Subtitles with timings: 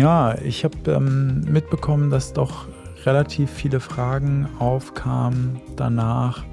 [0.00, 2.68] Ja, ich habe ähm, mitbekommen, dass doch
[3.04, 6.46] relativ viele Fragen aufkamen danach,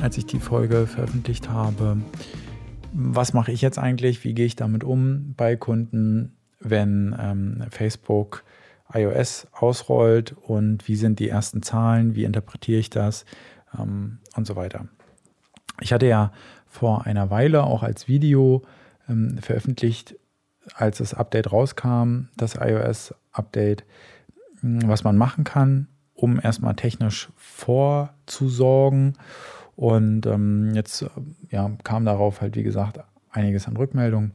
[0.00, 1.98] als ich die Folge veröffentlicht habe.
[2.92, 4.24] Was mache ich jetzt eigentlich?
[4.24, 8.42] Wie gehe ich damit um bei Kunden, wenn ähm, Facebook
[8.92, 12.16] iOS ausrollt und wie sind die ersten Zahlen?
[12.16, 13.24] Wie interpretiere ich das?
[13.78, 14.88] Ähm, und so weiter.
[15.80, 16.32] Ich hatte ja
[16.66, 18.64] vor einer Weile auch als Video
[19.08, 20.16] ähm, veröffentlicht,
[20.74, 23.84] als das Update rauskam, das iOS-Update,
[24.60, 29.14] hm, was man machen kann, um erstmal technisch vorzusorgen.
[29.76, 31.06] Und ähm, jetzt
[31.50, 32.98] ja, kam darauf halt, wie gesagt,
[33.30, 34.32] einiges an Rückmeldungen.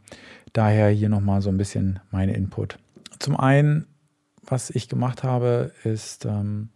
[0.54, 2.78] Daher hier nochmal so ein bisschen meine Input.
[3.20, 3.88] Zum einen,
[4.46, 6.70] was ich gemacht habe, ist ähm,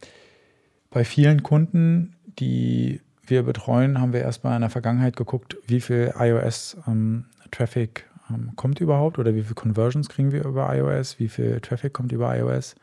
[0.90, 6.14] bei vielen Kunden, die wir betreuen, haben wir erstmal in der Vergangenheit geguckt, wie viel
[6.18, 11.60] iOS-Traffic ähm, ähm, kommt überhaupt oder wie viele Conversions kriegen wir über iOS, wie viel
[11.62, 12.76] Traffic kommt über iOS.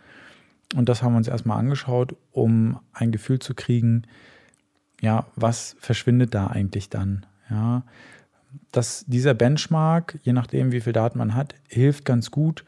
[0.75, 4.03] Und das haben wir uns erstmal angeschaut, um ein Gefühl zu kriegen,
[5.01, 7.27] ja, was verschwindet da eigentlich dann?
[7.51, 7.85] Ja,
[8.73, 12.65] dass dieser Benchmark, je nachdem, wie viel Daten man hat, hilft ganz gut,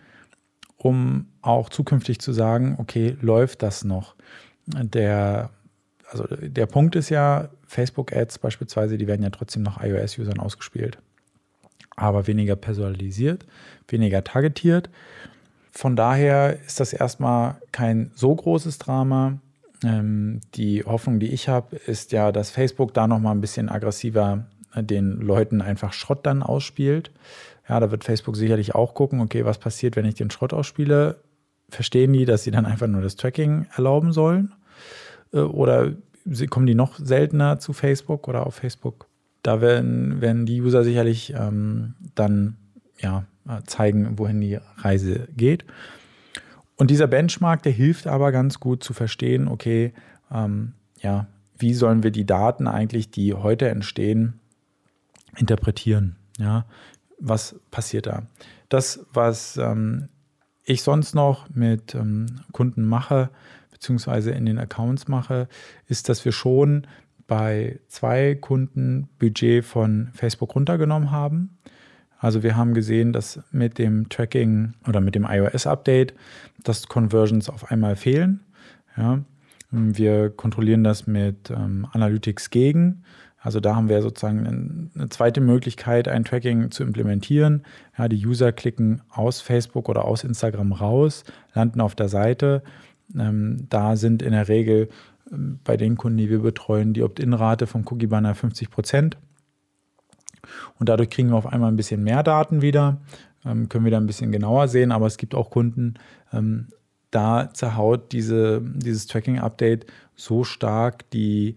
[0.77, 4.15] um auch zukünftig zu sagen, okay, läuft das noch?
[4.67, 5.51] Der,
[6.11, 10.99] also der Punkt ist ja, Facebook-Ads beispielsweise, die werden ja trotzdem noch iOS-Usern ausgespielt
[11.97, 13.47] aber weniger personalisiert,
[13.89, 14.91] weniger targetiert.
[15.73, 19.39] Von daher ist das erstmal kein so großes Drama.
[19.83, 24.47] Ähm, die Hoffnung, die ich habe, ist ja, dass Facebook da nochmal ein bisschen aggressiver
[24.75, 27.11] äh, den Leuten einfach Schrott dann ausspielt.
[27.69, 31.17] Ja, da wird Facebook sicherlich auch gucken, okay, was passiert, wenn ich den Schrott ausspiele?
[31.69, 34.55] Verstehen die, dass sie dann einfach nur das Tracking erlauben sollen?
[35.33, 35.93] Äh, oder
[36.49, 39.07] kommen die noch seltener zu Facebook oder auf Facebook?
[39.47, 42.57] Da werden, werden die User sicherlich ähm, dann
[42.99, 43.25] ja,
[43.65, 45.65] zeigen, wohin die Reise geht.
[46.77, 49.93] Und dieser Benchmark, der hilft aber ganz gut zu verstehen, okay,
[50.33, 54.41] ähm, ja, wie sollen wir die Daten eigentlich, die heute entstehen,
[55.37, 56.17] interpretieren?
[56.39, 56.67] Ja,
[57.21, 58.25] was passiert da?
[58.69, 60.09] Das, was ähm,
[60.65, 63.31] ich sonst noch mit ähm, Kunden mache,
[63.71, 65.49] beziehungsweise in den Accounts mache,
[65.87, 66.89] ist, dass wir schon
[67.27, 71.59] bei zwei Kunden Budget von Facebook runtergenommen haben.
[72.19, 76.15] Also wir haben gesehen, dass mit dem Tracking oder mit dem iOS-Update,
[76.63, 78.41] dass Conversions auf einmal fehlen.
[78.97, 79.21] Ja,
[79.71, 83.03] wir kontrollieren das mit ähm, Analytics gegen.
[83.39, 87.63] Also da haben wir sozusagen eine zweite Möglichkeit, ein Tracking zu implementieren.
[87.97, 92.63] Ja, die User klicken aus Facebook oder aus Instagram raus, landen auf der Seite.
[93.17, 94.89] Ähm, da sind in der Regel
[95.31, 99.17] bei den Kunden, die wir betreuen, die Opt-in-Rate vom Cookie Banner 50 Prozent.
[100.79, 103.01] Und dadurch kriegen wir auf einmal ein bisschen mehr Daten wieder,
[103.45, 105.95] ähm, können wir da ein bisschen genauer sehen, aber es gibt auch Kunden,
[106.33, 106.69] ähm,
[107.11, 111.57] da zerhaut diese, dieses Tracking-Update so stark die,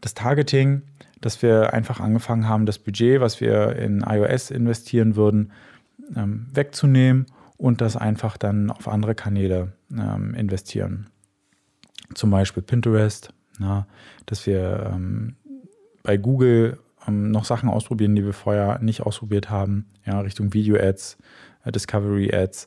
[0.00, 0.82] das Targeting,
[1.20, 5.52] dass wir einfach angefangen haben, das Budget, was wir in iOS investieren würden,
[6.16, 7.26] ähm, wegzunehmen
[7.56, 9.72] und das einfach dann auf andere Kanäle
[10.34, 11.10] investieren
[12.14, 13.86] zum Beispiel Pinterest, na,
[14.26, 15.36] dass wir ähm,
[16.02, 21.18] bei Google ähm, noch Sachen ausprobieren, die wir vorher nicht ausprobiert haben, ja, Richtung Video-Ads,
[21.64, 22.66] äh, Discovery-Ads,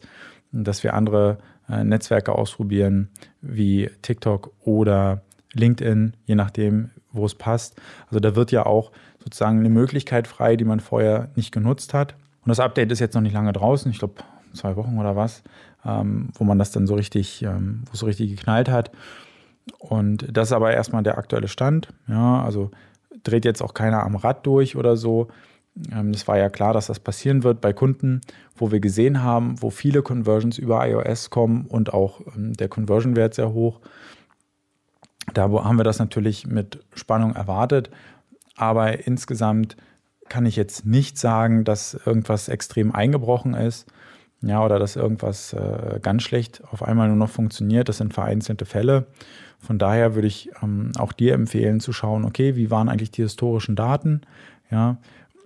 [0.51, 1.39] dass wir andere
[1.69, 3.09] äh, Netzwerke ausprobieren,
[3.41, 5.23] wie TikTok oder
[5.53, 7.79] LinkedIn, je nachdem, wo es passt.
[8.07, 8.91] Also da wird ja auch
[9.23, 12.15] sozusagen eine Möglichkeit frei, die man vorher nicht genutzt hat.
[12.41, 14.15] Und das Update ist jetzt noch nicht lange draußen, ich glaube
[14.53, 15.43] zwei Wochen oder was,
[15.85, 18.91] ähm, wo man das dann so richtig, ähm, wo es so richtig geknallt hat.
[19.78, 21.90] Und das ist aber erstmal der aktuelle Stand.
[22.07, 22.72] Ja, also
[23.24, 25.28] dreht jetzt auch keiner am Rad durch oder so.
[25.75, 28.22] Es ähm, war ja klar, dass das passieren wird bei Kunden,
[28.56, 33.34] wo wir gesehen haben, wo viele Conversions über iOS kommen und auch ähm, der Conversion-Wert
[33.34, 33.79] sehr hoch.
[35.34, 37.90] Da haben wir das natürlich mit Spannung erwartet.
[38.56, 39.78] Aber insgesamt
[40.29, 43.88] kann ich jetzt nicht sagen, dass irgendwas extrem eingebrochen ist.
[44.45, 47.87] Ja, oder dass irgendwas äh, ganz schlecht auf einmal nur noch funktioniert.
[47.87, 49.07] Das sind vereinzelte Fälle.
[49.59, 53.22] Von daher würde ich ähm, auch dir empfehlen zu schauen, okay, wie waren eigentlich die
[53.22, 54.22] historischen Daten?
[54.69, 54.97] Ja,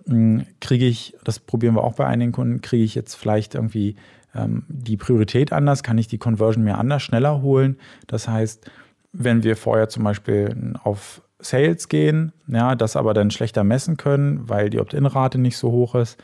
[0.06, 3.94] hm, kriege ich, das probieren wir auch bei einigen Kunden, kriege ich jetzt vielleicht irgendwie
[4.34, 5.84] ähm, die Priorität anders?
[5.84, 7.78] Kann ich die Conversion mir anders, schneller holen?
[8.08, 8.68] Das heißt,
[9.12, 14.48] wenn wir vorher zum Beispiel auf Sales gehen, ja, das aber dann schlechter messen können,
[14.48, 16.18] weil die Opt-in-Rate nicht so hoch ist,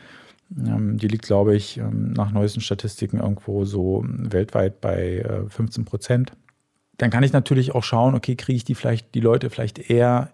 [0.49, 6.33] die liegt, glaube ich, ähm, nach neuesten Statistiken irgendwo so weltweit bei 15 äh, Prozent.
[6.97, 10.31] Dann kann ich natürlich auch schauen, okay, kriege ich die vielleicht, die Leute vielleicht eher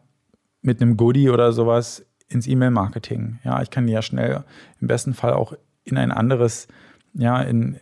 [0.62, 3.40] mit einem Goodie oder sowas ins E-Mail-Marketing.
[3.44, 4.44] Ja, ich kann die ja schnell
[4.80, 5.54] im besten Fall auch
[5.84, 6.68] in ein anderes,
[7.14, 7.78] ja, in,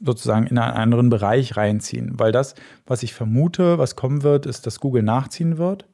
[0.00, 2.18] sozusagen in einen anderen Bereich reinziehen.
[2.18, 2.54] Weil das,
[2.86, 5.86] was ich vermute, was kommen wird, ist, dass Google nachziehen wird.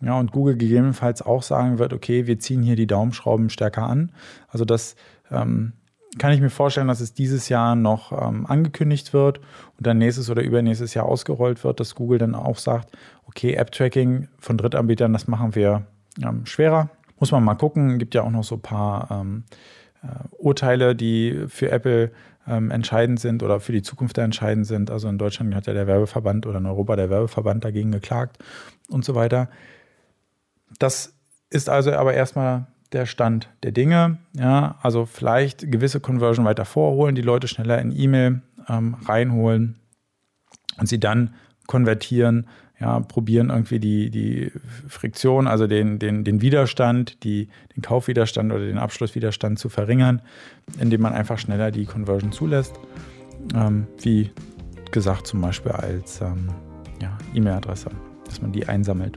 [0.00, 4.12] Ja, und Google gegebenenfalls auch sagen wird, okay, wir ziehen hier die Daumenschrauben stärker an.
[4.48, 4.94] Also das
[5.30, 5.72] ähm,
[6.18, 10.30] kann ich mir vorstellen, dass es dieses Jahr noch ähm, angekündigt wird und dann nächstes
[10.30, 12.96] oder übernächstes Jahr ausgerollt wird, dass Google dann auch sagt,
[13.26, 15.86] okay, App-Tracking von Drittanbietern, das machen wir
[16.22, 16.90] ähm, schwerer.
[17.18, 17.98] Muss man mal gucken.
[17.98, 19.44] Gibt ja auch noch so ein paar ähm,
[20.02, 20.06] äh,
[20.38, 22.12] Urteile, die für Apple
[22.46, 24.90] ähm, entscheidend sind oder für die Zukunft entscheidend sind.
[24.90, 28.38] Also in Deutschland hat ja der Werbeverband oder in Europa der Werbeverband dagegen geklagt
[28.88, 29.48] und so weiter.
[30.78, 31.14] Das
[31.50, 34.18] ist also aber erstmal der Stand der Dinge.
[34.32, 39.76] Ja, also vielleicht gewisse Conversion weiter vorholen, die Leute schneller in E-Mail ähm, reinholen
[40.78, 41.34] und sie dann
[41.66, 42.46] konvertieren,
[42.78, 44.52] ja, probieren irgendwie die, die
[44.88, 50.22] Friktion, also den, den, den Widerstand, die, den Kaufwiderstand oder den Abschlusswiderstand zu verringern,
[50.78, 52.78] indem man einfach schneller die Conversion zulässt.
[53.54, 54.30] Ähm, wie
[54.90, 56.50] gesagt, zum Beispiel als ähm,
[57.00, 57.90] ja, E-Mail-Adresse,
[58.26, 59.16] dass man die einsammelt.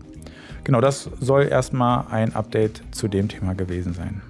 [0.63, 4.21] Genau, das soll erstmal ein Update zu dem Thema gewesen sein.